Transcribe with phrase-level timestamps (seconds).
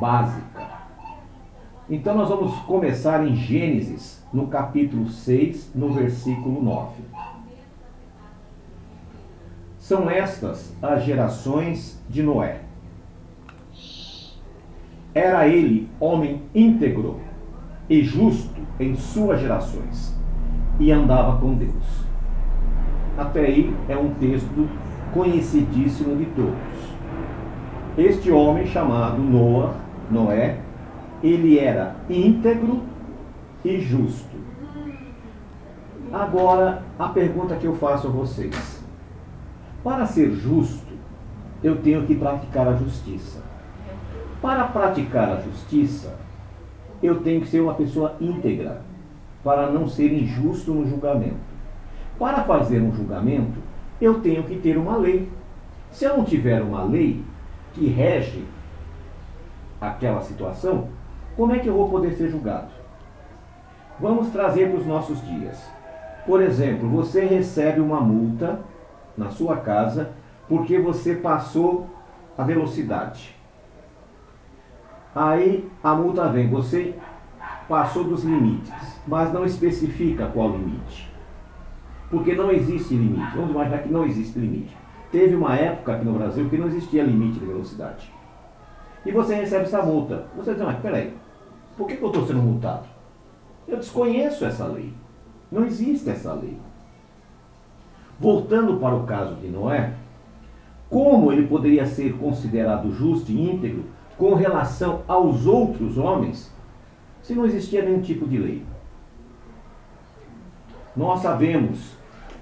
[0.00, 0.66] básica.
[1.88, 7.02] Então nós vamos começar em Gênesis, no capítulo 6, no versículo 9.
[9.78, 12.62] São estas as gerações de Noé.
[15.14, 17.20] Era ele homem íntegro
[17.88, 20.18] e justo em suas gerações,
[20.80, 22.04] e andava com Deus.
[23.16, 24.68] Até aí é um texto
[25.14, 26.96] conhecidíssimo de todos.
[27.96, 30.58] Este homem chamado Noah, Noé,
[31.22, 32.82] ele era íntegro
[33.64, 34.36] e justo.
[36.12, 38.82] Agora, a pergunta que eu faço a vocês:
[39.82, 40.94] para ser justo,
[41.62, 43.42] eu tenho que praticar a justiça.
[44.40, 46.14] Para praticar a justiça,
[47.02, 48.82] eu tenho que ser uma pessoa íntegra,
[49.42, 51.56] para não ser injusto no julgamento.
[52.18, 53.58] Para fazer um julgamento,
[54.00, 55.28] eu tenho que ter uma lei.
[55.90, 57.22] Se eu não tiver uma lei
[57.74, 58.44] que rege
[59.80, 60.88] aquela situação,
[61.36, 62.68] como é que eu vou poder ser julgado?
[64.00, 65.62] Vamos trazer para os nossos dias.
[66.26, 68.60] Por exemplo, você recebe uma multa
[69.16, 70.10] na sua casa
[70.48, 71.86] porque você passou
[72.36, 73.34] a velocidade.
[75.14, 76.94] Aí a multa vem, você
[77.68, 78.72] passou dos limites,
[79.06, 81.10] mas não especifica qual limite.
[82.10, 83.34] Porque não existe limite.
[83.34, 84.76] Vamos imaginar que não existe limite.
[85.10, 88.12] Teve uma época aqui no Brasil que não existia limite de velocidade.
[89.06, 90.26] E você recebe essa multa.
[90.36, 91.14] Você diz, mas peraí,
[91.76, 92.86] por que, que eu estou sendo multado?
[93.68, 94.92] Eu desconheço essa lei.
[95.50, 96.58] Não existe essa lei.
[98.18, 99.94] Voltando para o caso de Noé,
[100.90, 103.84] como ele poderia ser considerado justo e íntegro
[104.18, 106.52] com relação aos outros homens
[107.22, 108.64] se não existia nenhum tipo de lei?
[110.96, 111.96] Nós sabemos,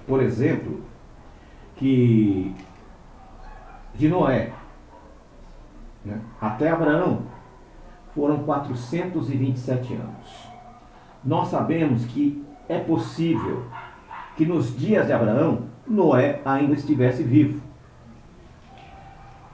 [0.07, 0.81] por exemplo,
[1.75, 2.55] que
[3.93, 4.51] de Noé
[6.05, 7.23] né, até Abraão
[8.13, 10.47] foram 427 anos.
[11.23, 13.65] Nós sabemos que é possível
[14.37, 17.61] que nos dias de Abraão Noé ainda estivesse vivo.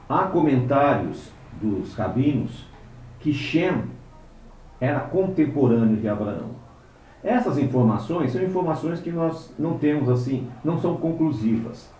[0.08, 2.66] Há comentários dos rabinos
[3.20, 3.84] que Shem
[4.80, 6.62] era contemporâneo de Abraão.
[7.24, 11.94] Essas informações são informações que nós não temos assim, não são conclusivas.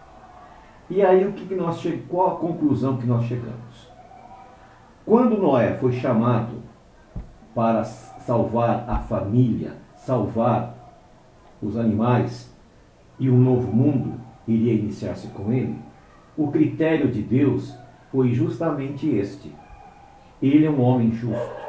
[0.90, 3.91] E aí o que nós qual a conclusão que nós chegamos?
[5.12, 6.54] Quando Noé foi chamado
[7.54, 10.74] para salvar a família, salvar
[11.62, 12.50] os animais
[13.20, 14.14] e um novo mundo
[14.48, 15.76] iria iniciar-se com ele,
[16.38, 17.78] o critério de Deus
[18.10, 19.54] foi justamente este.
[20.42, 21.60] Ele é um homem justo,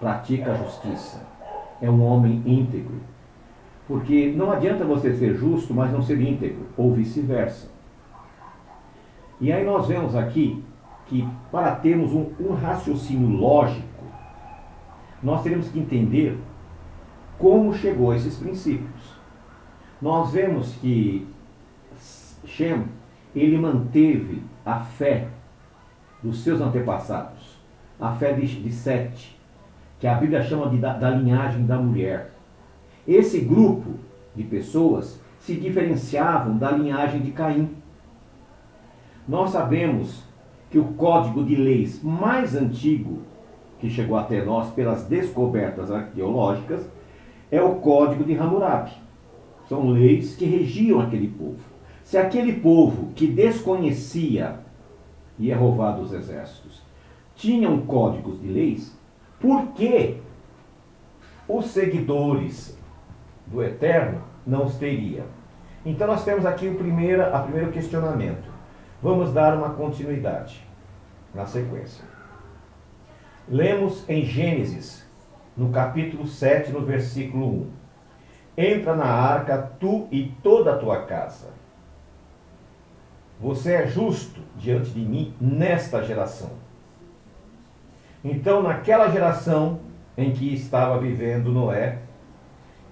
[0.00, 1.24] pratica a justiça
[1.80, 2.96] é um homem íntegro.
[3.86, 7.70] Porque não adianta você ser justo, mas não ser íntegro, ou vice-versa.
[9.40, 10.64] E aí nós vemos aqui
[11.12, 14.02] que para termos um, um raciocínio lógico,
[15.22, 16.38] nós teremos que entender
[17.38, 19.12] como chegou a esses princípios.
[20.00, 21.28] Nós vemos que
[22.46, 22.86] Shem,
[23.36, 25.28] ele manteve a fé
[26.22, 27.58] dos seus antepassados,
[28.00, 29.38] a fé de, de Sete,
[30.00, 32.32] que a Bíblia chama de, da, da linhagem da mulher.
[33.06, 33.96] Esse grupo
[34.34, 37.76] de pessoas se diferenciavam da linhagem de Caim.
[39.28, 40.31] Nós sabemos
[40.72, 43.18] que o código de leis mais antigo
[43.78, 46.88] que chegou até nós pelas descobertas arqueológicas
[47.50, 48.92] é o código de Hammurabi.
[49.68, 51.58] São leis que regiam aquele povo.
[52.02, 54.60] Se aquele povo que desconhecia
[55.38, 56.82] e é roubado os exércitos
[57.36, 58.98] tinham códigos de leis,
[59.38, 60.16] por que
[61.46, 62.78] os seguidores
[63.46, 65.26] do Eterno não os teria?
[65.84, 68.61] Então nós temos aqui o primeiro, a primeiro questionamento.
[69.02, 70.64] Vamos dar uma continuidade
[71.34, 72.04] na sequência.
[73.48, 75.04] Lemos em Gênesis,
[75.56, 77.70] no capítulo 7, no versículo 1.
[78.56, 81.48] Entra na arca tu e toda a tua casa.
[83.40, 86.50] Você é justo diante de mim nesta geração.
[88.22, 89.80] Então, naquela geração
[90.16, 91.98] em que estava vivendo Noé,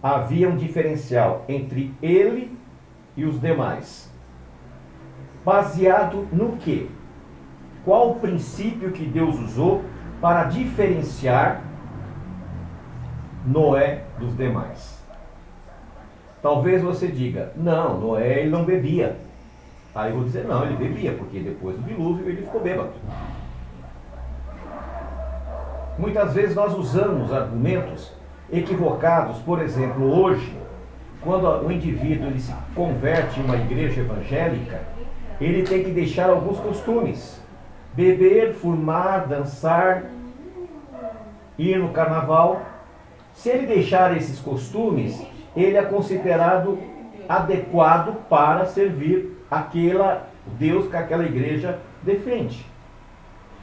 [0.02, 2.58] havia um diferencial entre ele
[3.16, 4.09] e os demais.
[5.44, 6.90] Baseado no que?
[7.84, 9.82] Qual o princípio que Deus usou
[10.20, 11.62] para diferenciar
[13.46, 15.02] Noé dos demais?
[16.42, 19.16] Talvez você diga: não, Noé ele não bebia.
[19.94, 22.92] Aí eu vou dizer: não, ele bebia, porque depois do dilúvio ele ficou bêbado.
[25.98, 28.12] Muitas vezes nós usamos argumentos
[28.50, 30.56] equivocados, por exemplo, hoje,
[31.20, 34.80] quando o indivíduo ele se converte em uma igreja evangélica,
[35.40, 37.40] ele tem que deixar alguns costumes:
[37.94, 40.04] beber, fumar, dançar
[41.58, 42.62] ir no carnaval,
[43.34, 45.22] se ele deixar esses costumes,
[45.54, 46.78] ele é considerado
[47.28, 50.28] adequado para servir aquela
[50.58, 52.64] Deus que aquela igreja defende.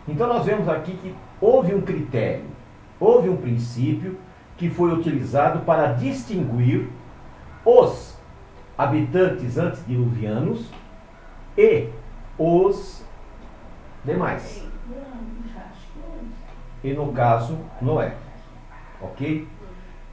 [0.08, 2.46] Então nós vemos aqui que houve um critério,
[3.00, 4.18] houve um princípio
[4.58, 6.88] que foi utilizado para distinguir
[7.66, 8.16] os
[8.78, 10.72] habitantes antediluvianos
[11.58, 11.90] e
[12.38, 13.04] os
[14.06, 14.64] demais.
[16.84, 18.14] E no caso, Noé.
[19.02, 19.48] Ok?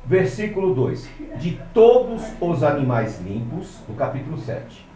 [0.04, 4.86] Versículo 2: De todos os animais limpos, do capítulo 7,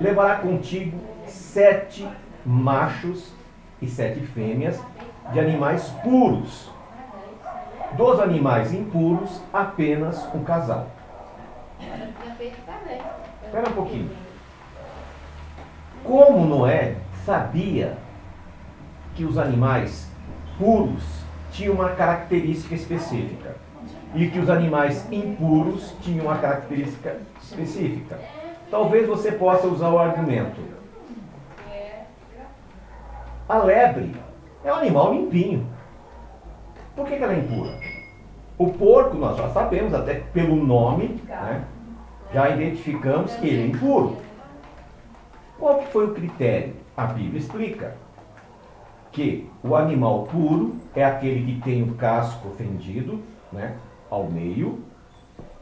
[0.00, 2.08] levará contigo sete
[2.44, 3.32] machos
[3.82, 4.80] e sete fêmeas
[5.32, 6.70] de animais puros.
[7.96, 10.88] Dos animais impuros, apenas um casal.
[13.44, 14.29] Espera um pouquinho.
[16.04, 17.96] Como Noé sabia
[19.14, 20.10] que os animais
[20.58, 21.02] puros
[21.52, 23.56] tinham uma característica específica
[24.14, 28.18] e que os animais impuros tinham uma característica específica?
[28.70, 30.60] Talvez você possa usar o argumento.
[33.48, 34.14] A lebre
[34.64, 35.66] é um animal limpinho.
[36.94, 37.72] Por que, que ela é impura?
[38.56, 41.64] O porco, nós já sabemos, até pelo nome, né,
[42.32, 44.18] já identificamos que ele é impuro.
[45.60, 46.72] Qual que foi o critério?
[46.96, 47.94] A Bíblia explica
[49.12, 53.20] que o animal puro é aquele que tem o casco fendido
[53.52, 53.76] né,
[54.08, 54.80] ao meio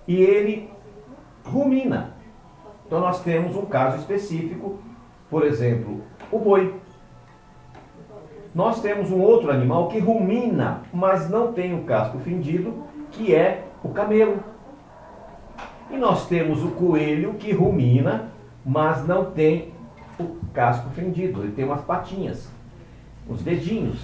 [0.06, 0.70] e ele
[1.44, 2.12] rumina.
[2.86, 4.78] Então nós temos um caso específico,
[5.28, 6.00] por exemplo,
[6.30, 6.72] o boi.
[8.54, 13.64] Nós temos um outro animal que rumina, mas não tem o casco fendido, que é
[13.82, 14.38] o camelo.
[15.90, 18.30] E nós temos o coelho que rumina,
[18.64, 19.76] mas não tem
[20.18, 22.50] o casco fendido, ele tem umas patinhas,
[23.28, 23.98] os dedinhos.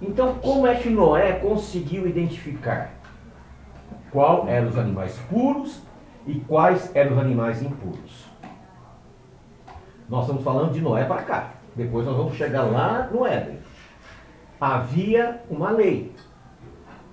[0.00, 2.92] Então, como é que Noé conseguiu identificar
[4.10, 5.82] qual eram os animais puros
[6.26, 8.26] e quais eram os animais impuros?
[10.08, 11.50] Nós estamos falando de Noé para cá.
[11.76, 13.58] Depois nós vamos chegar lá no Éden.
[14.60, 16.12] Havia uma lei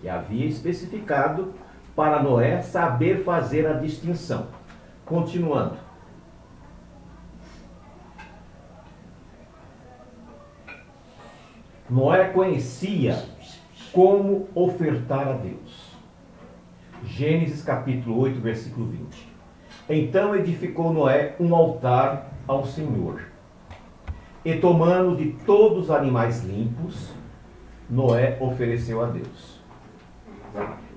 [0.02, 1.54] que havia especificado
[1.96, 4.48] para Noé saber fazer a distinção.
[5.06, 5.87] Continuando.
[11.90, 13.24] Noé conhecia
[13.94, 15.96] como ofertar a Deus.
[17.06, 19.30] Gênesis capítulo 8, versículo 20.
[19.90, 23.22] Então edificou Noé um altar ao Senhor.
[24.44, 27.14] E tomando de todos os animais limpos,
[27.90, 29.62] Noé ofereceu a Deus.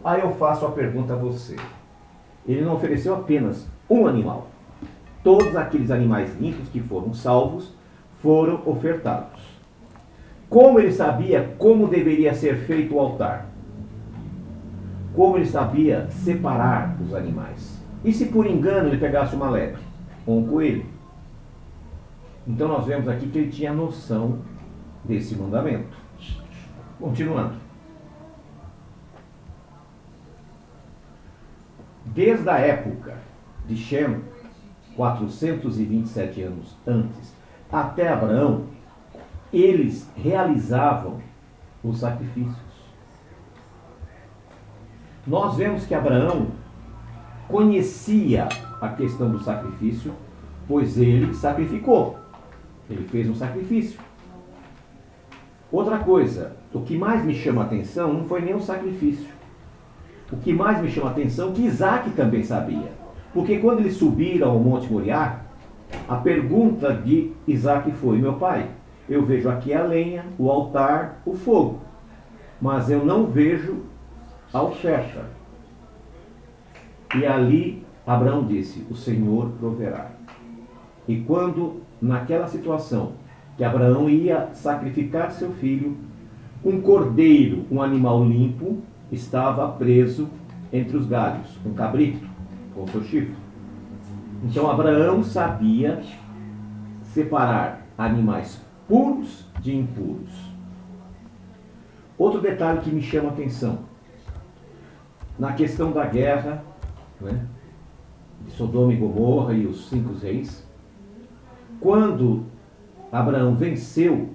[0.03, 1.55] Aí eu faço a pergunta a você.
[2.45, 4.49] Ele não ofereceu apenas um animal.
[5.23, 7.73] Todos aqueles animais limpos que foram salvos
[8.21, 9.60] foram ofertados.
[10.51, 13.47] Como ele sabia como deveria ser feito o altar?
[15.15, 17.81] Como ele sabia separar os animais?
[18.05, 19.81] E se por engano ele pegasse uma lebre
[20.27, 20.85] ou um coelho?
[22.47, 24.41] Então nós vemos aqui que ele tinha noção
[25.05, 25.97] desse mandamento.
[26.99, 27.55] Continuando.
[32.07, 33.15] Desde a época
[33.67, 34.21] de Shem,
[34.97, 37.37] 427 anos antes,
[37.71, 38.65] até Abraão,
[39.53, 41.19] eles realizavam
[41.83, 42.71] os sacrifícios.
[45.27, 46.49] Nós vemos que Abraão
[47.49, 48.49] conhecia
[48.81, 50.15] a questão do sacrifício,
[50.67, 52.19] pois ele sacrificou.
[52.89, 54.01] Ele fez um sacrifício.
[55.71, 59.29] Outra coisa, o que mais me chama a atenção não foi nem o sacrifício.
[60.33, 62.93] O que mais me chama a atenção é que Isaac também sabia.
[63.33, 65.41] Porque quando eles subiram ao Monte Moriá,
[66.09, 68.69] a pergunta de Isaac foi: Meu pai,
[69.11, 71.81] eu vejo aqui a lenha, o altar, o fogo,
[72.61, 73.83] mas eu não vejo
[74.53, 75.25] a oferta.
[77.17, 80.13] E ali Abraão disse: O Senhor proverá.
[81.09, 83.15] E quando, naquela situação,
[83.57, 85.97] que Abraão ia sacrificar seu filho,
[86.65, 88.79] um cordeiro, um animal limpo,
[89.11, 90.29] estava preso
[90.73, 92.25] entre os galhos, um cabrito
[92.73, 93.35] com seu chifre.
[94.45, 96.01] Então Abraão sabia
[97.03, 100.51] separar animais puros de impuros.
[102.19, 103.79] Outro detalhe que me chama a atenção,
[105.39, 106.65] na questão da guerra,
[107.21, 107.47] né,
[108.45, 110.67] de Sodoma e Gomorra e os cinco reis,
[111.81, 112.45] quando
[113.13, 114.31] Abraão venceu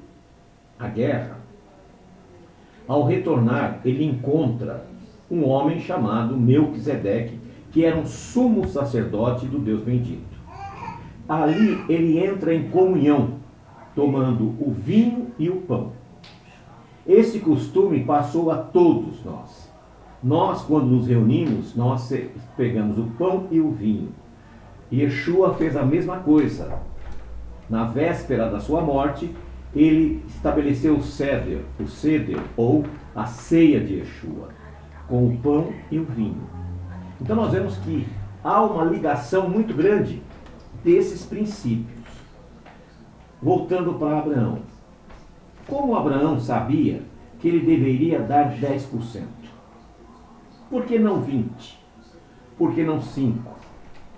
[0.79, 1.37] a guerra,
[2.87, 4.87] ao retornar, ele encontra
[5.29, 7.37] um homem chamado Melquisedeque,
[7.71, 10.23] que era um sumo sacerdote do Deus bendito.
[11.27, 13.34] Ali ele entra em comunhão,
[13.95, 15.93] tomando o vinho e o pão.
[17.07, 19.71] Esse costume passou a todos nós.
[20.23, 22.11] Nós, quando nos reunimos, nós
[22.57, 24.09] pegamos o pão e o vinho.
[24.91, 26.79] Yeshua fez a mesma coisa.
[27.69, 29.33] Na véspera da sua morte,
[29.75, 32.85] ele estabeleceu o ceder, o ceder ou
[33.15, 34.49] a ceia de Yeshua,
[35.07, 36.41] com o pão e o vinho.
[37.21, 38.07] Então nós vemos que
[38.43, 40.21] há uma ligação muito grande
[40.83, 42.04] desses princípios.
[43.45, 44.57] Voltando para Abraão.
[45.67, 47.03] Como Abraão sabia
[47.37, 49.21] que ele deveria dar 10%?
[50.67, 51.75] Por que não 20%?
[52.57, 53.35] Por que não 5%?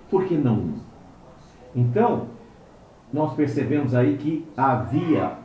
[0.08, 0.72] Por que não 1%?
[1.76, 2.28] Então,
[3.12, 5.36] nós percebemos aí que havia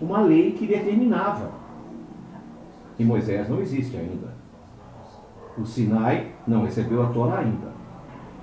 [0.00, 1.50] uma lei que determinava.
[2.96, 4.32] E Moisés não existe ainda.
[5.58, 7.72] O Sinai não recebeu a Torá ainda.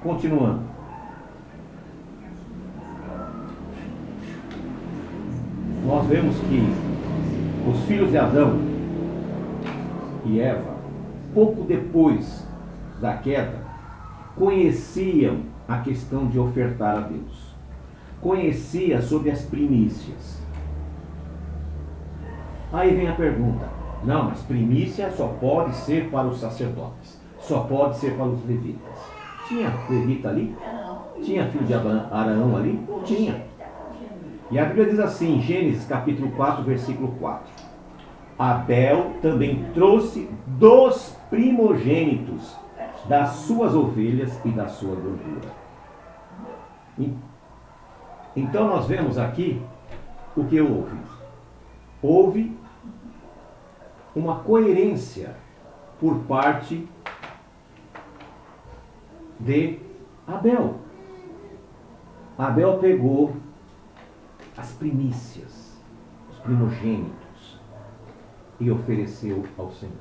[0.04, 0.75] Continuando.
[5.86, 8.60] Nós vemos que os filhos de Adão
[10.26, 10.76] e Eva,
[11.34, 12.44] pouco depois
[13.00, 13.64] da queda,
[14.36, 17.54] conheciam a questão de ofertar a Deus.
[18.20, 20.42] Conhecia sobre as primícias.
[22.74, 23.68] Aí vem a pergunta:
[24.04, 28.98] não, mas primícia só pode ser para os sacerdotes, só pode ser para os levitas.
[29.48, 30.56] Tinha levita ali?
[31.24, 32.84] Tinha filho de Arão ali?
[33.04, 33.55] Tinha.
[34.52, 37.52] E a Bíblia diz assim, Gênesis capítulo 4, versículo 4.
[38.38, 42.56] Abel também trouxe dos primogênitos
[43.08, 45.50] das suas ovelhas e da sua gordura.
[48.36, 49.62] Então nós vemos aqui
[50.36, 50.98] o que houve.
[52.02, 52.58] Houve
[54.16, 55.36] uma coerência
[56.00, 56.88] por parte
[59.40, 59.80] de
[60.28, 60.76] Abel.
[62.38, 63.36] Abel pegou
[64.58, 65.78] as primícias,
[66.30, 67.60] os primogênitos,
[68.60, 69.94] e ofereceu ao Senhor.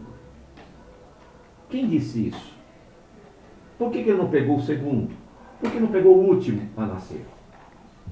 [1.68, 2.54] Quem disse isso?
[3.78, 5.10] Por que, ele não pegou o segundo?
[5.60, 7.26] Por que não pegou o último a nascer?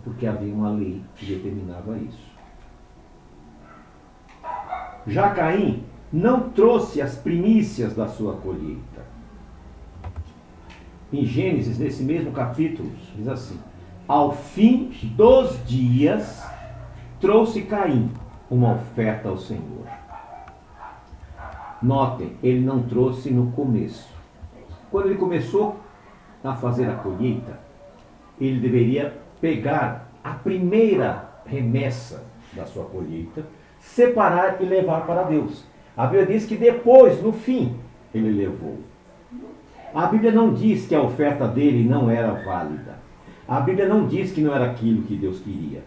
[0.02, 2.32] Porque havia uma lei que determinava isso.
[5.06, 9.06] Já Caim não trouxe as primícias da sua colheita.
[11.12, 13.58] Em Gênesis, nesse mesmo capítulo, diz assim:
[14.12, 16.46] Ao fim dos dias,
[17.18, 18.10] trouxe Caim
[18.50, 19.86] uma oferta ao Senhor.
[21.80, 24.06] Notem, ele não trouxe no começo.
[24.90, 25.80] Quando ele começou
[26.44, 27.58] a fazer a colheita,
[28.38, 33.46] ele deveria pegar a primeira remessa da sua colheita,
[33.80, 35.64] separar e levar para Deus.
[35.96, 37.78] A Bíblia diz que depois, no fim,
[38.14, 38.78] ele levou.
[39.94, 43.00] A Bíblia não diz que a oferta dele não era válida.
[43.46, 45.82] A Bíblia não diz que não era aquilo que Deus queria.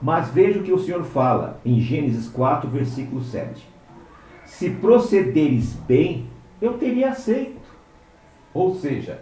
[0.00, 3.66] Mas veja o que o Senhor fala em Gênesis 4, versículo 7.
[4.44, 6.26] Se procederes bem,
[6.60, 7.58] eu teria aceito.
[8.54, 9.20] Ou seja,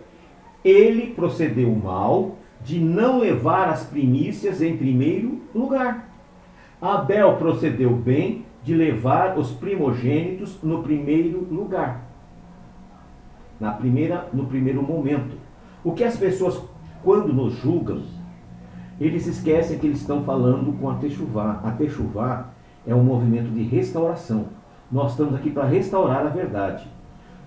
[0.64, 6.08] ele procedeu mal de não levar as primícias em primeiro lugar.
[6.80, 12.04] Abel procedeu bem de levar os primogênitos no primeiro lugar.
[13.60, 15.36] Na primeira, no primeiro momento.
[15.84, 16.60] O que as pessoas,
[17.06, 18.02] quando nos julgam,
[19.00, 21.60] eles esquecem que eles estão falando com a Techuvá.
[21.62, 22.48] A Techuvá
[22.84, 24.46] é um movimento de restauração.
[24.90, 26.84] Nós estamos aqui para restaurar a verdade.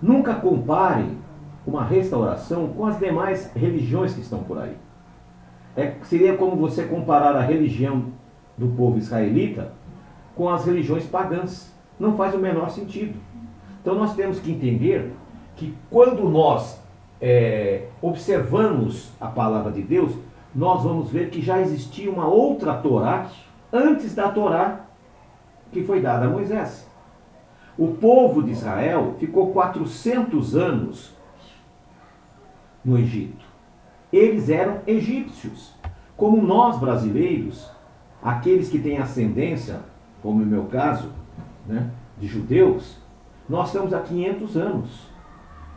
[0.00, 1.18] Nunca comparem
[1.66, 4.74] uma restauração com as demais religiões que estão por aí.
[5.76, 8.04] É, seria como você comparar a religião
[8.56, 9.72] do povo israelita
[10.34, 11.70] com as religiões pagãs.
[11.98, 13.18] Não faz o menor sentido.
[13.82, 15.12] Então nós temos que entender
[15.54, 16.79] que quando nós
[17.20, 20.12] é, observamos a palavra de Deus,
[20.54, 23.28] nós vamos ver que já existia uma outra Torá
[23.72, 24.86] antes da Torá
[25.70, 26.88] que foi dada a Moisés.
[27.78, 31.14] O povo de Israel ficou 400 anos
[32.84, 33.44] no Egito.
[34.12, 35.72] Eles eram egípcios.
[36.16, 37.70] Como nós brasileiros,
[38.22, 39.80] aqueles que têm ascendência
[40.22, 41.10] como no meu caso,
[41.66, 42.98] né, de judeus,
[43.48, 45.08] nós estamos há 500 anos.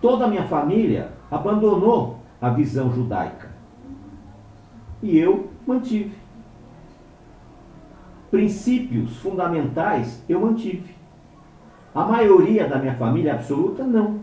[0.02, 3.50] Toda a minha família abandonou a visão judaica.
[5.02, 6.14] E eu mantive.
[8.30, 10.96] Princípios fundamentais eu mantive.
[11.94, 14.20] A maioria da minha família absoluta, não.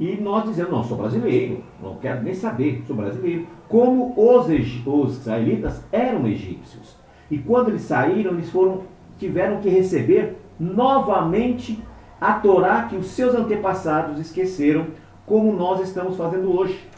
[0.00, 3.46] E nós dizemos, não, sou brasileiro, não quero nem saber, sou brasileiro.
[3.68, 4.46] Como os,
[4.86, 6.96] os israelitas eram egípcios.
[7.30, 8.82] E quando eles saíram, eles foram,
[9.18, 11.82] tiveram que receber novamente
[12.20, 14.86] a Torá que os seus antepassados esqueceram,
[15.26, 16.88] como nós estamos fazendo hoje.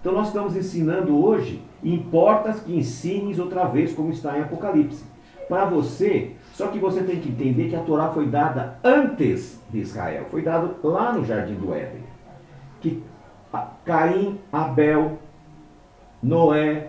[0.00, 5.04] Então nós estamos ensinando hoje, importa que ensines outra vez, como está em Apocalipse.
[5.48, 9.80] Para você, Só que você tem que entender que a Torá foi dada antes de
[9.80, 12.02] Israel, foi dada lá no Jardim do Éden.
[12.80, 13.02] Que
[13.84, 15.18] Caim, Abel,
[16.22, 16.88] Noé,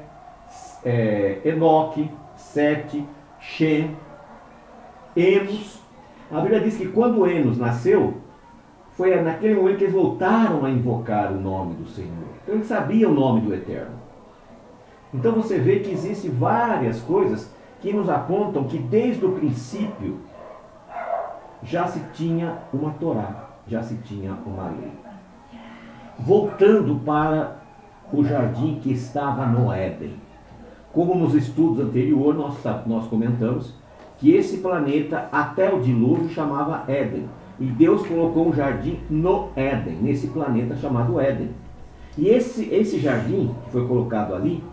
[0.86, 3.06] é, Enoque, Sete,
[3.42, 3.94] Shem,
[5.18, 5.82] Enos.
[6.32, 8.22] A Bíblia diz que quando Enos nasceu,
[8.98, 12.10] foi naquele momento que eles voltaram a invocar o nome do Senhor.
[12.44, 13.96] Então eles sabiam o nome do Eterno.
[15.14, 20.18] Então você vê que existem várias coisas que nos apontam que desde o princípio
[21.62, 24.92] já se tinha uma Torá, já se tinha uma lei.
[26.18, 27.58] Voltando para
[28.12, 30.16] o jardim que estava no Éden.
[30.92, 33.76] Como nos estudos anteriores nós, nós comentamos
[34.18, 37.30] que esse planeta até o dilúvio chamava Éden.
[37.60, 41.50] E Deus colocou um jardim no Éden, nesse planeta chamado Éden.
[42.18, 44.64] E esse, esse jardim que foi colocado ali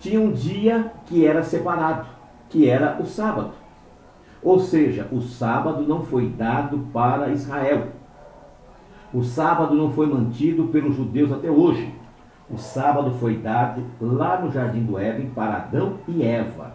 [0.00, 2.06] tinha um dia que era separado,
[2.48, 3.52] que era o sábado.
[4.42, 7.88] Ou seja, o sábado não foi dado para Israel.
[9.14, 11.94] O sábado não foi mantido pelos judeus até hoje.
[12.50, 16.74] O sábado foi dado lá no jardim do Éden para Adão e Eva,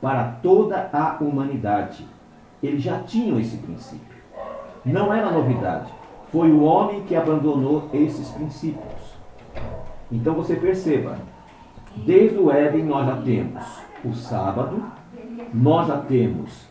[0.00, 2.06] para toda a humanidade.
[2.62, 4.15] Eles já tinham esse princípio.
[4.86, 5.92] Não era novidade.
[6.30, 9.16] Foi o homem que abandonou esses princípios.
[10.12, 11.18] Então você perceba,
[11.96, 13.64] desde o Éden nós já temos
[14.04, 14.80] o sábado,
[15.52, 16.68] nós já temos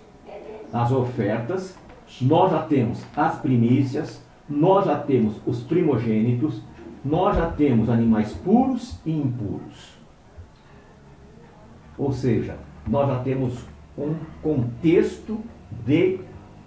[0.72, 1.78] as ofertas,
[2.22, 6.62] nós já temos as primícias, nós já temos os primogênitos,
[7.04, 9.94] nós já temos animais puros e impuros.
[11.98, 12.58] Ou seja,
[12.88, 13.66] nós já temos
[13.98, 15.38] um contexto
[15.86, 16.22] de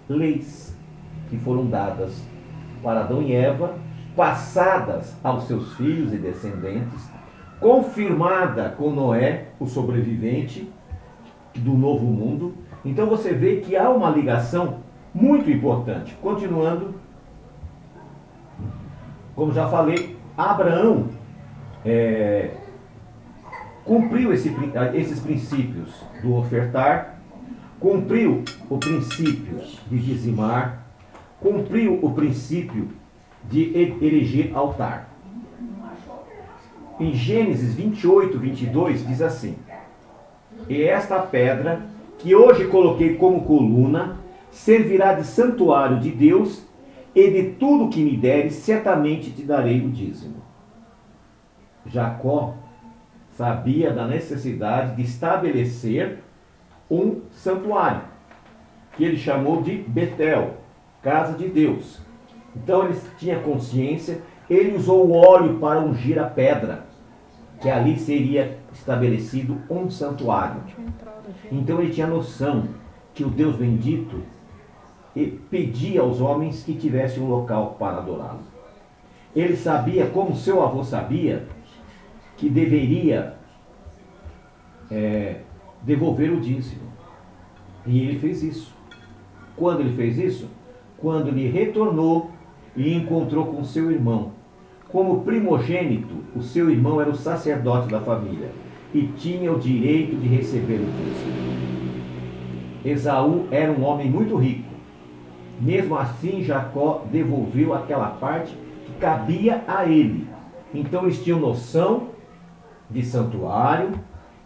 [0.07, 0.77] leis
[1.29, 2.21] que foram dadas
[2.81, 3.75] para Adão e Eva,
[4.15, 7.09] passadas aos seus filhos e descendentes,
[7.59, 10.71] confirmada com Noé, o sobrevivente
[11.55, 12.53] do novo mundo.
[12.83, 14.79] Então você vê que há uma ligação
[15.13, 16.17] muito importante.
[16.21, 16.95] Continuando,
[19.35, 21.07] como já falei, Abraão
[21.85, 22.51] é,
[23.83, 24.55] cumpriu esse,
[24.93, 25.89] esses princípios
[26.21, 27.19] do ofertar,
[27.79, 30.78] cumpriu o princípio de dizimar,
[31.41, 32.89] cumpriu o princípio
[33.43, 35.09] de erigir altar.
[36.99, 39.55] Em Gênesis 28, 22, diz assim:
[40.67, 41.81] E esta pedra,
[42.17, 44.17] que hoje coloquei como coluna,
[44.51, 46.67] servirá de santuário de Deus,
[47.15, 50.35] e de tudo que me deres, certamente te darei o dízimo.
[51.85, 52.55] Jacó
[53.31, 56.19] sabia da necessidade de estabelecer
[56.91, 58.01] um santuário,
[58.95, 60.58] que ele chamou de Betel,
[61.01, 61.99] casa de Deus.
[62.55, 66.85] Então ele tinha consciência, ele usou o óleo para ungir a pedra,
[67.61, 70.61] que ali seria estabelecido um santuário.
[71.51, 72.67] Então ele tinha noção
[73.13, 74.23] que o Deus bendito
[75.49, 78.41] pedia aos homens que tivessem um local para adorá-lo.
[79.35, 81.45] Ele sabia, como seu avô sabia,
[82.37, 83.35] que deveria
[84.89, 85.41] é,
[85.81, 86.89] devolver o dízimo.
[87.85, 88.73] E ele fez isso.
[89.55, 90.49] Quando ele fez isso?
[91.01, 92.31] Quando ele retornou
[92.75, 94.31] e encontrou com seu irmão.
[94.89, 98.51] Como primogênito, o seu irmão era o sacerdote da família
[98.93, 101.49] e tinha o direito de receber o dízimo.
[102.83, 104.69] Esaú era um homem muito rico.
[105.59, 110.27] Mesmo assim, Jacó devolveu aquela parte que cabia a ele.
[110.73, 112.09] Então eles tinham noção
[112.89, 113.91] de santuário,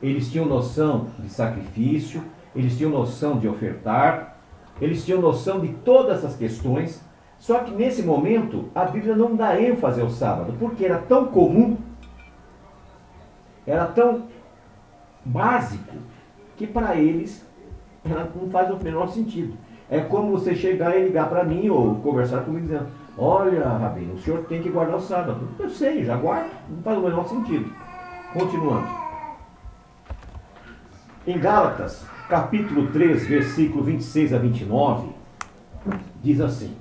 [0.01, 2.21] eles tinham noção de sacrifício,
[2.55, 4.32] eles tinham noção de ofertar,
[4.83, 7.01] eles tinham noção de todas essas questões,
[7.39, 11.77] só que nesse momento a Bíblia não dá ênfase ao sábado, porque era tão comum,
[13.65, 14.23] era tão
[15.25, 15.95] básico,
[16.57, 17.45] que para eles
[18.35, 19.53] não faz o menor sentido.
[19.89, 24.19] É como você chegar e ligar para mim ou conversar comigo dizendo: Olha, Rabino, o
[24.19, 25.47] senhor tem que guardar o sábado.
[25.59, 27.71] Eu sei, já guardo, não faz o menor sentido.
[28.33, 28.87] Continuando.
[31.27, 35.09] Em Gálatas, capítulo 3, versículo 26 a 29,
[36.21, 36.71] diz assim: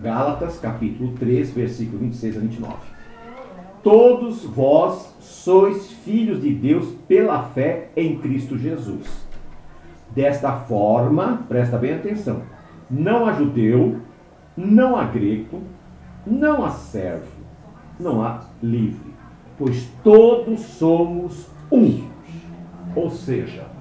[0.00, 2.74] Gálatas, capítulo 3, versículo 26 a 29.
[3.82, 9.26] Todos vós sois filhos de Deus pela fé em Cristo Jesus.
[10.10, 12.42] Desta forma, presta bem atenção,
[12.90, 14.00] não há judeu,
[14.56, 15.62] não há grego,
[16.26, 17.26] não há servo,
[17.98, 19.12] não há livre,
[19.58, 22.08] pois todos somos um.
[22.94, 23.71] Ou seja,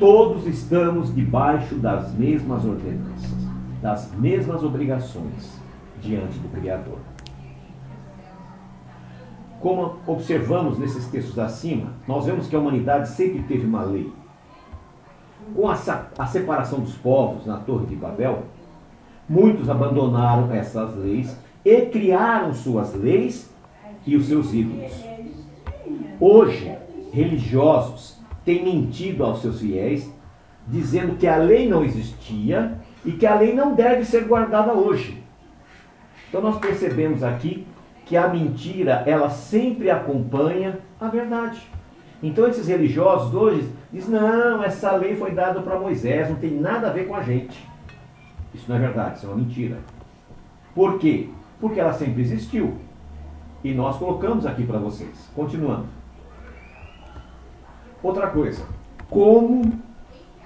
[0.00, 3.46] todos estamos debaixo das mesmas ordenanças,
[3.82, 5.60] das mesmas obrigações
[6.00, 6.98] diante do Criador.
[9.60, 14.10] Como observamos nesses textos acima, nós vemos que a humanidade sempre teve uma lei.
[15.54, 15.74] com a,
[16.18, 18.44] a separação dos povos na Torre de Babel,
[19.28, 23.52] muitos abandonaram essas leis e criaram suas leis
[24.06, 24.92] e os seus ídolos.
[26.18, 26.74] Hoje,
[27.12, 30.12] religiosos têm mentido aos seus fiéis,
[30.66, 35.22] dizendo que a lei não existia e que a lei não deve ser guardada hoje.
[36.28, 37.66] Então nós percebemos aqui
[38.06, 41.60] que a mentira, ela sempre acompanha a verdade.
[42.22, 46.88] Então esses religiosos hoje dizem, não, essa lei foi dada para Moisés, não tem nada
[46.88, 47.66] a ver com a gente.
[48.52, 49.78] Isso não é verdade, isso é uma mentira.
[50.74, 51.28] Por quê?
[51.60, 52.76] Porque ela sempre existiu.
[53.62, 55.30] E nós colocamos aqui para vocês.
[55.34, 55.86] Continuando.
[58.02, 58.62] Outra coisa.
[59.08, 59.72] Como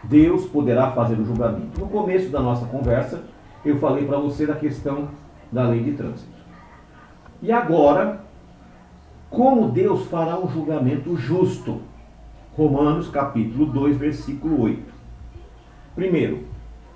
[0.02, 1.80] Deus poderá fazer o julgamento?
[1.80, 3.22] No começo da nossa conversa,
[3.64, 5.08] eu falei para você da questão
[5.50, 6.32] da lei de trânsito.
[7.40, 8.20] E agora,
[9.30, 11.80] como Deus fará um julgamento justo?
[12.56, 14.82] Romanos capítulo 2, versículo 8.
[15.94, 16.44] Primeiro,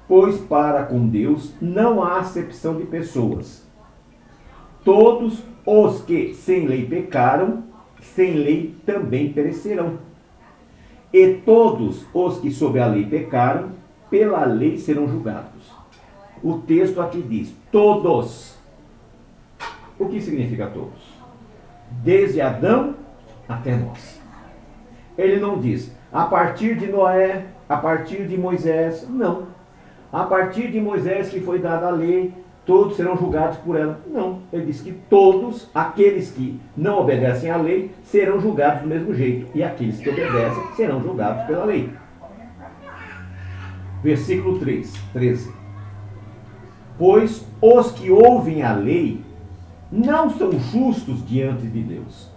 [0.06, 3.66] pois para com Deus não há acepção de pessoas.
[4.84, 7.64] Todos os que sem lei pecaram,
[8.00, 10.07] sem lei também perecerão.
[11.12, 13.70] E todos os que sob a lei pecaram,
[14.10, 15.72] pela lei serão julgados.
[16.42, 18.56] O texto aqui diz: todos.
[19.98, 21.18] O que significa todos?
[22.02, 22.94] Desde Adão
[23.48, 24.20] até nós.
[25.16, 29.06] Ele não diz a partir de Noé, a partir de Moisés.
[29.08, 29.48] Não.
[30.12, 32.32] A partir de Moisés que foi dada a lei,
[32.68, 33.98] todos serão julgados por ela.
[34.06, 34.40] Não.
[34.52, 39.48] Ele diz que todos aqueles que não obedecem à lei serão julgados do mesmo jeito.
[39.54, 41.90] E aqueles que obedecem serão julgados pela lei.
[44.02, 45.50] Versículo 3, 13.
[46.98, 49.24] Pois os que ouvem a lei
[49.90, 52.30] não são justos diante de Deus.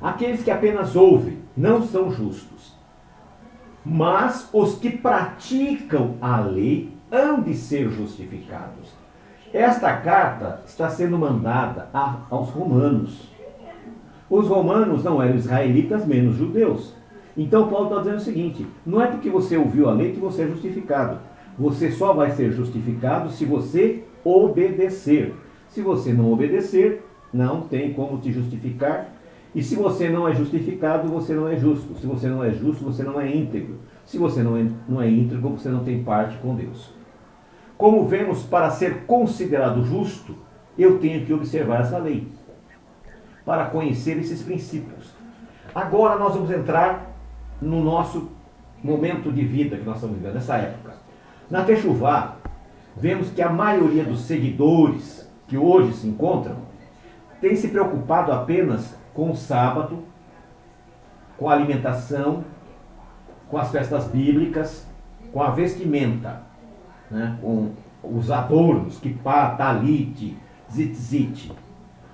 [0.00, 2.74] Aqueles que apenas ouvem não são justos.
[3.84, 9.03] Mas os que praticam a lei hão de ser justificados.
[9.54, 13.30] Esta carta está sendo mandada a, aos romanos.
[14.28, 16.92] Os romanos não eram israelitas menos judeus.
[17.36, 20.42] Então Paulo está dizendo o seguinte: não é porque você ouviu a lei que você
[20.42, 21.18] é justificado.
[21.56, 25.32] Você só vai ser justificado se você obedecer.
[25.68, 29.08] Se você não obedecer, não tem como te justificar.
[29.54, 31.94] E se você não é justificado, você não é justo.
[32.00, 33.76] Se você não é justo, você não é íntegro.
[34.04, 37.03] Se você não é, não é íntegro, você não tem parte com Deus.
[37.84, 40.34] Como vemos, para ser considerado justo,
[40.78, 42.26] eu tenho que observar essa lei,
[43.44, 45.10] para conhecer esses princípios.
[45.74, 47.10] Agora nós vamos entrar
[47.60, 48.30] no nosso
[48.82, 50.94] momento de vida que nós estamos vivendo, nessa época.
[51.50, 52.36] Na Techuvá,
[52.96, 56.56] vemos que a maioria dos seguidores que hoje se encontram
[57.38, 60.04] tem se preocupado apenas com o sábado,
[61.36, 62.44] com a alimentação,
[63.50, 64.86] com as festas bíblicas,
[65.30, 66.53] com a vestimenta,
[67.14, 67.38] né?
[67.40, 67.70] com
[68.02, 70.36] os adornos, kippah, talit,
[70.70, 71.52] zitzit.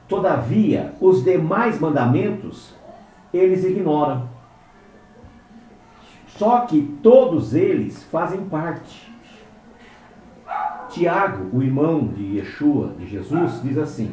[0.07, 2.75] Todavia, os demais mandamentos,
[3.33, 4.29] eles ignoram.
[6.27, 9.11] Só que todos eles fazem parte.
[10.91, 14.13] Tiago, o irmão de Yeshua, de Jesus, diz assim: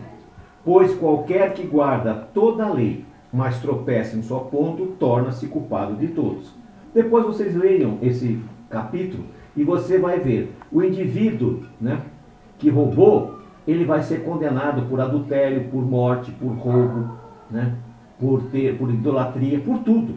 [0.63, 6.09] Pois qualquer que guarda toda a lei, mas tropeça em só ponto, torna-se culpado de
[6.09, 6.53] todos.
[6.93, 9.25] Depois vocês leiam esse capítulo
[9.57, 11.99] e você vai ver o indivíduo né,
[12.59, 17.17] que roubou, ele vai ser condenado por adultério, por morte, por roubo,
[17.49, 17.75] né,
[18.19, 20.15] por ter, por idolatria, por tudo.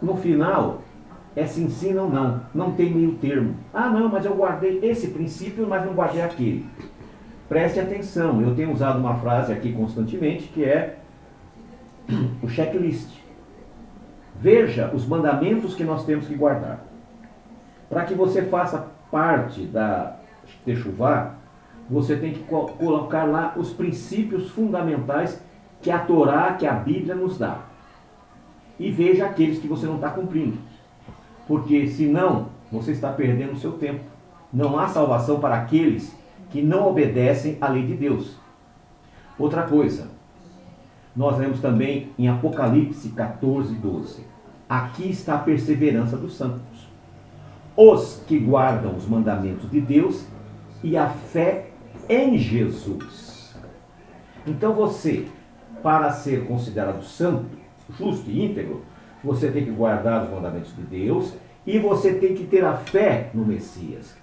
[0.00, 0.80] No final,
[1.36, 2.40] é se ensina ou não.
[2.54, 3.54] Não tem meio termo.
[3.72, 6.66] Ah, não, mas eu guardei esse princípio, mas não guardei aquele.
[7.48, 10.98] Preste atenção, eu tenho usado uma frase aqui constantemente que é
[12.42, 13.10] o checklist.
[14.40, 16.91] Veja os mandamentos que nós temos que guardar.
[17.92, 20.16] Para que você faça parte da
[20.64, 21.34] Techuvá,
[21.90, 25.38] você tem que colocar lá os princípios fundamentais
[25.82, 27.58] que a Torá, que a Bíblia nos dá.
[28.80, 30.56] E veja aqueles que você não está cumprindo.
[31.46, 34.00] Porque senão você está perdendo o seu tempo.
[34.50, 36.16] Não há salvação para aqueles
[36.48, 38.38] que não obedecem à lei de Deus.
[39.38, 40.08] Outra coisa,
[41.14, 44.24] nós lemos também em Apocalipse 14, 12.
[44.66, 46.91] Aqui está a perseverança dos santos.
[47.76, 50.26] Os que guardam os mandamentos de Deus
[50.82, 51.70] e a fé
[52.08, 53.54] em Jesus.
[54.46, 55.28] Então você,
[55.82, 57.46] para ser considerado santo,
[57.98, 58.82] justo e íntegro,
[59.22, 61.34] você tem que guardar os mandamentos de Deus
[61.66, 64.16] e você tem que ter a fé no Messias.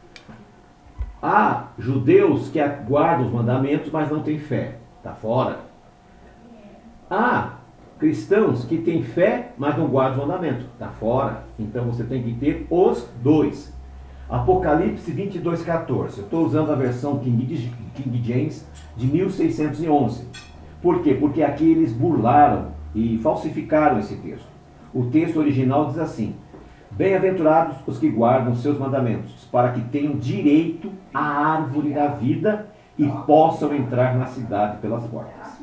[1.22, 4.78] Há judeus que guardam os mandamentos, mas não têm fé.
[4.98, 5.60] Está fora.
[7.10, 7.59] Há
[8.00, 10.66] cristãos que têm fé, mas não guardam os mandamentos.
[10.66, 11.44] Está fora.
[11.60, 13.78] Então você tem que ter os dois.
[14.30, 16.20] Apocalipse 22, 14.
[16.20, 20.28] Eu estou usando a versão King, King James de 1611.
[20.82, 21.14] Por quê?
[21.14, 24.48] Porque aqui eles burlaram e falsificaram esse texto.
[24.94, 26.36] O texto original diz assim:
[26.92, 33.08] Bem-aventurados os que guardam seus mandamentos, para que tenham direito à árvore da vida e
[33.26, 35.60] possam entrar na cidade pelas portas.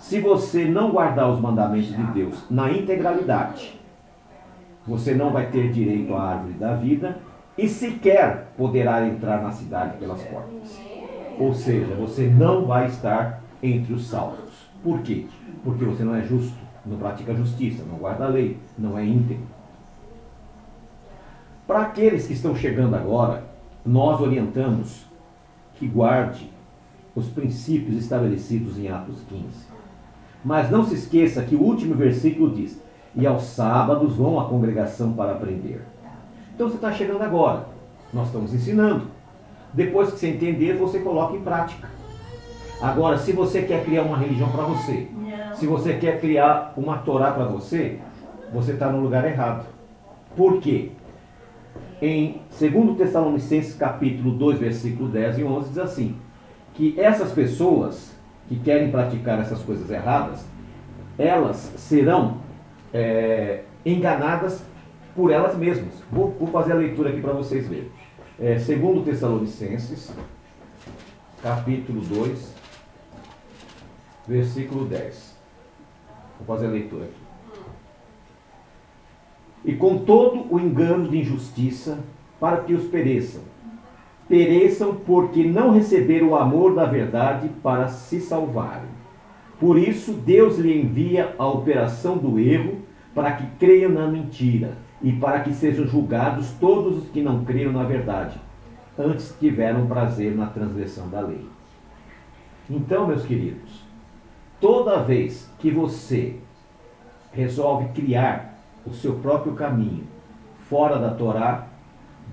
[0.00, 3.78] Se você não guardar os mandamentos de Deus na integralidade,
[4.86, 7.18] você não vai ter direito à árvore da vida
[7.56, 10.80] e sequer poderá entrar na cidade pelas portas.
[11.38, 14.70] Ou seja, você não vai estar entre os salvos.
[14.82, 15.26] Por quê?
[15.62, 19.44] Porque você não é justo, não pratica justiça, não guarda a lei, não é íntegro.
[21.66, 23.44] Para aqueles que estão chegando agora,
[23.84, 25.04] nós orientamos
[25.74, 26.50] que guarde
[27.14, 29.79] os princípios estabelecidos em Atos 15.
[30.44, 32.80] Mas não se esqueça que o último versículo diz:
[33.14, 35.82] E aos sábados vão à congregação para aprender.
[36.54, 37.66] Então você está chegando agora.
[38.12, 39.06] Nós estamos ensinando.
[39.72, 41.88] Depois que você entender, você coloca em prática.
[42.82, 45.06] Agora, se você quer criar uma religião para você,
[45.54, 47.98] se você quer criar uma Torá para você,
[48.52, 49.66] você está no lugar errado.
[50.34, 50.90] Por quê?
[52.00, 56.16] Em 2 Tessalonicenses capítulo 2, versículo 10 e 11, diz assim,
[56.74, 58.16] que essas pessoas
[58.50, 60.44] que querem praticar essas coisas erradas,
[61.16, 62.38] elas serão
[62.92, 64.60] é, enganadas
[65.14, 65.94] por elas mesmas.
[66.10, 67.92] Vou, vou fazer a leitura aqui para vocês verem.
[68.40, 70.12] É, segundo Tessalonicenses,
[71.40, 72.54] capítulo 2,
[74.26, 75.36] versículo 10.
[76.38, 77.20] Vou fazer a leitura aqui.
[79.64, 82.00] E com todo o engano de injustiça,
[82.40, 83.42] para que os pereçam.
[84.30, 88.88] Pereçam porque não receberam o amor da verdade para se salvarem.
[89.58, 92.78] Por isso, Deus lhe envia a operação do erro
[93.12, 97.72] para que creiam na mentira e para que sejam julgados todos os que não creram
[97.72, 98.40] na verdade,
[98.96, 101.44] antes tiveram prazer na transgressão da lei.
[102.70, 103.82] Então, meus queridos,
[104.60, 106.36] toda vez que você
[107.32, 110.04] resolve criar o seu próprio caminho
[110.68, 111.66] fora da Torá,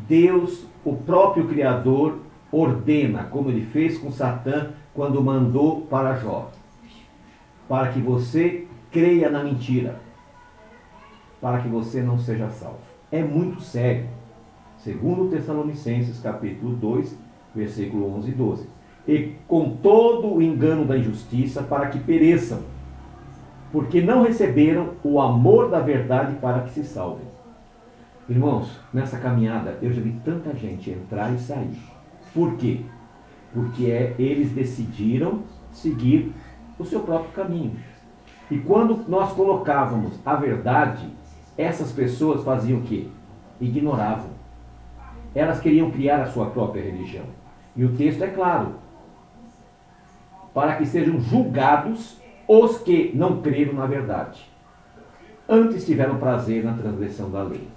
[0.08, 2.20] Deus, o próprio Criador,
[2.52, 6.50] ordena, como ele fez com Satã quando mandou para Jó,
[7.68, 10.08] para que você creia na mentira
[11.42, 12.80] para que você não seja salvo.
[13.12, 14.06] É muito sério.
[14.80, 17.18] Segundo Tessalonicenses, capítulo 2,
[17.56, 18.70] versículo 11 e 12.
[19.08, 22.60] E com todo o engano da injustiça, para que pereçam,
[23.72, 27.27] porque não receberam o amor da verdade para que se salvem.
[28.30, 31.78] Irmãos, nessa caminhada eu já vi tanta gente entrar e sair.
[32.34, 32.82] Por quê?
[33.54, 36.34] Porque é, eles decidiram seguir
[36.78, 37.76] o seu próprio caminho.
[38.52, 41.10] E quando nós colocávamos a verdade
[41.58, 43.08] essas pessoas faziam o quê?
[43.60, 44.30] Ignoravam.
[45.34, 47.26] Elas queriam criar a sua própria religião.
[47.76, 48.76] E o texto é claro:
[50.54, 54.50] para que sejam julgados os que não creram na verdade.
[55.50, 57.68] Antes tiveram prazer na transgressão da lei.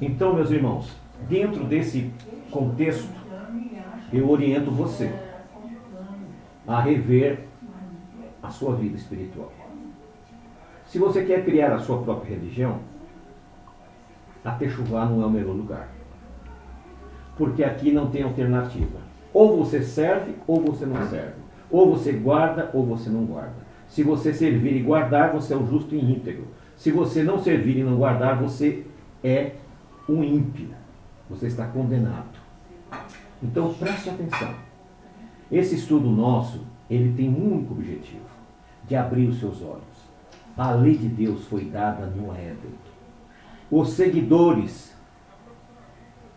[0.00, 0.90] Então, meus irmãos,
[1.28, 2.10] dentro desse
[2.50, 3.08] contexto,
[4.12, 5.12] eu oriento você
[6.66, 7.40] a rever
[8.42, 9.52] a sua vida espiritual.
[10.86, 12.78] Se você quer criar a sua própria religião,
[14.44, 15.88] a Techuvá não é o melhor lugar.
[17.36, 18.98] Porque aqui não tem alternativa.
[19.32, 21.34] Ou você serve ou você não serve.
[21.70, 23.64] Ou você guarda ou você não guarda.
[23.88, 26.46] Se você servir e guardar, você é um justo e íntegro.
[26.76, 28.84] Se você não servir e não guardar, você
[29.22, 29.52] é
[30.08, 30.68] um ímpio.
[31.28, 32.38] Você está condenado.
[33.42, 34.54] Então preste atenção.
[35.50, 38.24] Esse estudo nosso, ele tem um único objetivo,
[38.86, 40.04] de abrir os seus olhos
[40.56, 42.74] a lei de Deus foi dada no Éden.
[43.70, 44.94] Os seguidores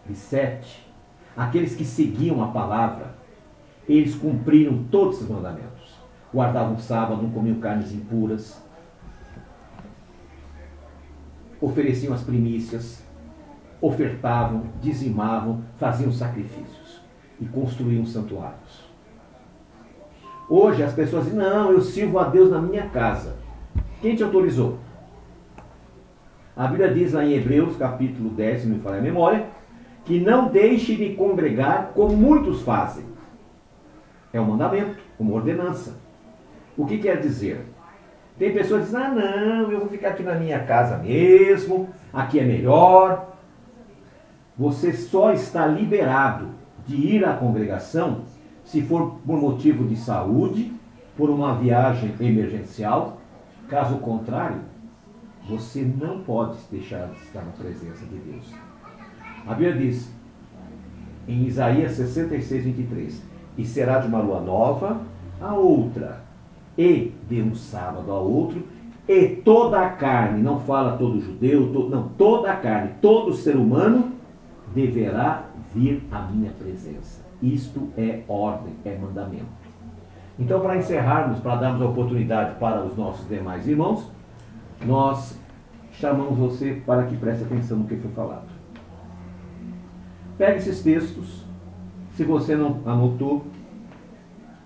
[0.08, 0.88] de Sete,
[1.36, 3.15] aqueles que seguiam a palavra,
[3.88, 5.97] eles cumpriram todos os mandamentos.
[6.34, 8.62] Guardavam o sábado, não comiam carnes impuras,
[11.62, 13.03] ofereciam as primícias,
[13.81, 17.01] ofertavam, dizimavam, faziam sacrifícios
[17.39, 18.87] e construíam santuários.
[20.49, 23.35] Hoje as pessoas dizem: não, eu sirvo a Deus na minha casa.
[24.01, 24.79] Quem te autorizou?
[26.55, 29.45] A Bíblia diz lá em Hebreus, capítulo 10, se me falar a memória,
[30.05, 33.05] que não deixe de congregar como muitos fazem.
[34.33, 35.97] É um mandamento, uma ordenança.
[36.75, 37.61] O que quer dizer?
[38.39, 42.39] Tem pessoas que dizem, ah não, eu vou ficar aqui na minha casa mesmo, aqui
[42.39, 43.37] é melhor.
[44.58, 46.48] Você só está liberado
[46.88, 48.22] de ir à congregação
[48.63, 50.74] se for por motivo de saúde
[51.15, 53.17] por uma viagem emergencial.
[53.70, 54.62] Caso contrário,
[55.48, 58.46] você não pode deixar de estar na presença de Deus.
[59.46, 60.12] A Bíblia diz
[61.28, 63.24] em Isaías 66, 23:
[63.58, 65.02] E será de uma lua nova
[65.39, 66.22] a outra,
[66.76, 68.63] e de um sábado a outro,
[69.08, 74.16] e toda a carne, não fala todo judeu, não, toda a carne, todo ser humano
[74.73, 77.25] deverá vir à minha presença.
[77.41, 79.45] Isto é ordem, é mandamento.
[80.39, 84.12] Então, para encerrarmos, para darmos oportunidade para os nossos demais irmãos,
[84.86, 85.39] nós
[85.93, 88.47] chamamos você para que preste atenção no que foi falado.
[90.38, 91.43] Pegue esses textos,
[92.12, 93.45] se você não anotou,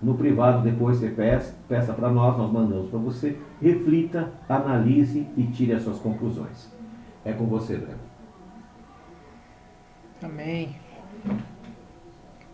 [0.02, 5.44] no privado depois você peça, peça para nós, nós mandamos para você, reflita, analise e
[5.44, 6.70] tire as suas conclusões.
[7.24, 8.11] É com você, Breno.
[10.22, 10.76] Amém.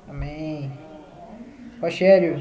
[0.08, 0.72] Amém.
[1.80, 2.40] Rogério,